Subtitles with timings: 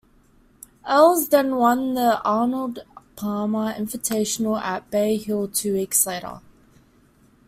[0.87, 2.83] Els then won the Arnold
[3.15, 6.41] Palmer Invitational at Bay Hill two weeks later.